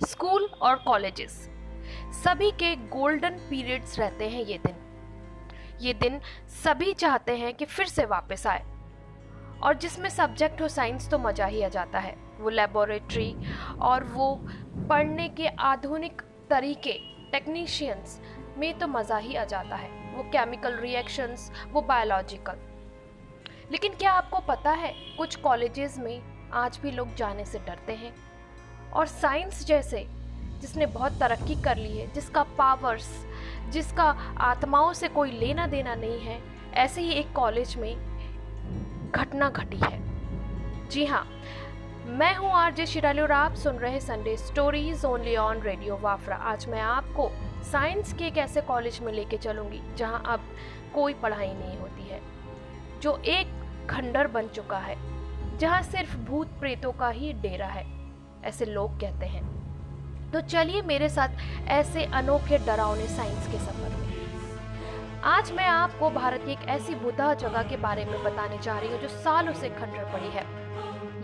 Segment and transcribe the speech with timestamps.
[0.00, 1.32] School और colleges.
[2.14, 4.76] सभी के गोल्डन पीरियड्स रहते हैं ये दिन।
[5.80, 6.20] ये दिन
[6.64, 8.62] सभी चाहते हैं कि फिर से वापस आए।
[9.62, 13.34] और जिसमें सब्जेक्ट हो, साइंस तो मज़ा ही आ जाता है। वो लेबोरेटरी
[13.80, 14.34] और वो
[14.88, 16.92] पढ़ने के आधुनिक तरीके
[17.32, 18.20] टेक्नीशियंस
[18.58, 22.66] में तो मज़ा ही आ जाता है। वो केमिकल रिएक्शंस वो बायोलॉजिकल
[23.72, 28.14] लेकिन क्या आपको पता है, कुछ कॉलेजेस में आज भी लोग जाने से डरते हैं?
[28.92, 30.06] और साइंस जैसे,
[30.60, 33.08] जिसने बहुत तरक्की कर ली है, जिसका पावर्स
[33.72, 34.04] जिसका
[34.40, 36.40] आत्माओं से कोई लेना देना नहीं है,
[36.74, 37.94] ऐसे ही एक कॉलेज में
[39.10, 41.26] घटना घटी है। जी हाँ
[42.08, 46.36] मैं हूँ आर जे शिराली और आप सुन रहे Sunday stories only on radio वाफरा
[46.36, 47.30] आज मैं आपको
[47.72, 50.44] साइंस के एक ऐसे कॉलेज में लेके चलूँगी, जहाँ अब
[50.94, 52.20] कोई पढ़ाई नहीं होती है,
[53.02, 53.48] जो एक
[53.90, 54.96] खंडर बन चुका है,
[55.58, 57.84] जहाँ सिर्फ़ भूत प्रेतों का ही डेरा है।
[58.44, 59.42] ऐसे लोग कहते हैं।
[60.32, 64.06] तो चलिए मेरे साथ ऐसे अनोखे डरावने साइंस के सफ़र में।
[65.24, 68.92] आज मैं आपको भारत की एक ऐसी बुधा जगह के बारे में बताने जा रही
[68.92, 70.44] हूँ जो सालों से खंडर पड़ी है।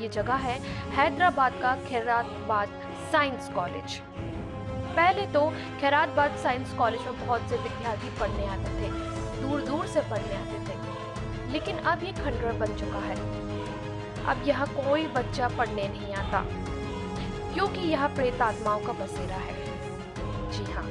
[0.02, 0.58] ये जगह है
[0.92, 2.68] हैदराबाद का खैरातबाद
[3.12, 4.00] साइंस कॉलेज।
[4.96, 5.40] पहले तो
[5.80, 8.90] खैरातबाद साइंस कॉलेज में बहुत से विद्यार्थी पढ़ने आते थे
[9.40, 13.16] दूर दूर से पढ़ने आते थे। लेकिन अब ये खंडर बन चुका है।
[14.24, 16.44] अब यहाँ कोई बच्चा पढ़ने नहीं आता।
[17.54, 19.62] क्योंकि यह प्रेत आत्माओं का बसेरा है।
[20.52, 20.88] जी हाँ।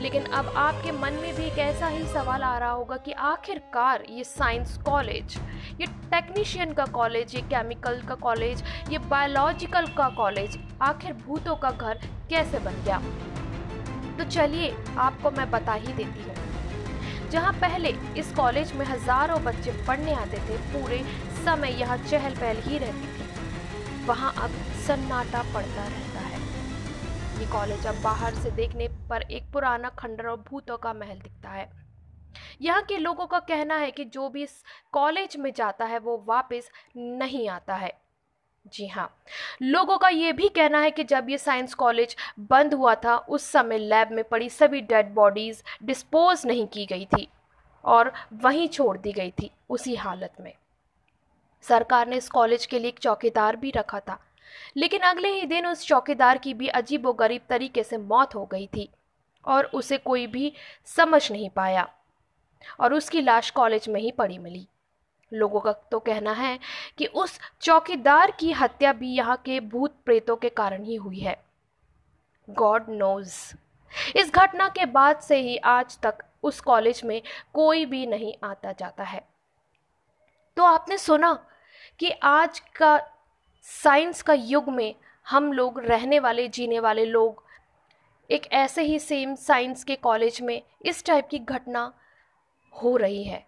[0.00, 4.04] लेकिन अब आपके मन में भी एक ऐसा ही सवाल आ रहा होगा कि आखिरकार
[4.10, 5.36] ये साइंस कॉलेज,
[5.80, 11.70] ये टेक्नीशियन का कॉलेज, ये केमिकल का कॉलेज, ये बायोलॉजिकल का कॉलेज, आखिर भूतों का
[11.70, 12.98] घर कैसे बन गया?
[14.18, 19.72] तो चलिए, आपको मैं बता ही देती हूँ। जहाँ पहले इस कॉलेज में हज़ारों बच्चे
[19.86, 21.02] पढ़ने आते थे, पूरे
[21.44, 23.23] समय यहाँ चहल पहल ही रहती थी।
[24.06, 24.50] वहाँ अब
[24.86, 26.38] सन्नाटा पड़ता रहता है।
[27.40, 31.48] ये कॉलेज अब बाहर से देखने पर एक पुराना खंडर और भूतों का महल दिखता
[31.48, 31.68] है।
[32.62, 34.62] यहाँ के लोगों का कहना है कि जो भी इस
[34.92, 37.92] कॉलेज में जाता है, वो वापस नहीं आता है।
[38.66, 39.08] जी हाँ
[39.62, 43.42] लोगों का ये भी कहना है कि जब ये साइंस कॉलेज बंद हुआ था, उस
[43.42, 47.28] समय लैब में पड़ी सभी डेड बॉडीज डिस्पोज नहीं की गई थी
[47.84, 50.52] और वहीं छोड़ दी गई थी, उसी हालत में।
[51.68, 54.18] सरकार ने इस कॉलेज के लिए एक चौकीदार भी रखा था।
[54.76, 58.66] लेकिन अगले ही दिन उस चौकीदार की भी अजीब गरीब तरीके से मौत हो गई
[58.66, 58.88] थी
[59.44, 60.52] और उसे कोई भी
[60.86, 61.88] समझ नहीं पाया
[62.80, 64.66] और उसकी लाश कॉलेज में ही पड़ी मिली।
[65.32, 66.58] लोगों का तो कहना है
[66.98, 71.36] कि उस चौकीदार की हत्या भी यहाँ के भूत प्रेतों के कारण ही हुई है।
[72.50, 73.54] God knows.
[74.16, 77.20] इस घटना के बाद से ही आज तक उस कॉलेज में
[77.54, 79.24] कोई भी नहीं आता जाता है।
[80.56, 81.46] तो आपने सुना
[82.00, 82.98] कि आज का
[83.66, 84.94] साइंस का युग में
[85.26, 87.42] हम लोग रहने वाले, जीने वाले लोग
[88.30, 91.92] एक ऐसे ही सेम साइंस के कॉलेज में इस टाइप की घटना
[92.72, 93.44] हो रही है।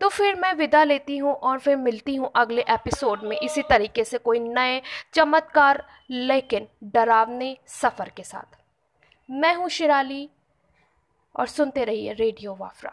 [0.00, 4.04] तो फिर मैं विदा लेती हूँ और फिर मिलती हूँ अगले एपिसोड में। इसी तरीके
[4.04, 4.80] से कोई नए
[5.14, 8.58] चमत्कार, लेकिन डरावने सफ़र के साथ।
[9.28, 10.28] मैं हूँ शिराली
[11.34, 12.92] और सुनते रहिए रेडियो वाफरा